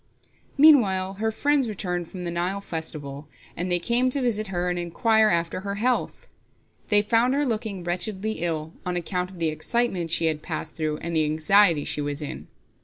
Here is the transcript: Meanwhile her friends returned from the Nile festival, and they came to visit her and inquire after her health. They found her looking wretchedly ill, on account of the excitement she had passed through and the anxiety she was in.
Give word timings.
Meanwhile 0.57 1.13
her 1.21 1.31
friends 1.31 1.69
returned 1.69 2.07
from 2.07 2.23
the 2.23 2.31
Nile 2.31 2.59
festival, 2.59 3.27
and 3.55 3.71
they 3.71 3.77
came 3.77 4.09
to 4.09 4.21
visit 4.21 4.47
her 4.47 4.67
and 4.67 4.79
inquire 4.79 5.29
after 5.29 5.59
her 5.59 5.75
health. 5.75 6.27
They 6.87 7.03
found 7.03 7.35
her 7.35 7.45
looking 7.45 7.83
wretchedly 7.83 8.39
ill, 8.39 8.73
on 8.83 8.95
account 8.97 9.29
of 9.29 9.37
the 9.37 9.49
excitement 9.49 10.09
she 10.09 10.25
had 10.25 10.41
passed 10.41 10.75
through 10.75 10.97
and 11.03 11.15
the 11.15 11.25
anxiety 11.25 11.83
she 11.83 12.01
was 12.01 12.19
in. 12.19 12.47